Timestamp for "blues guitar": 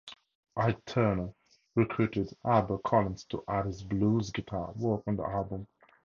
3.83-4.71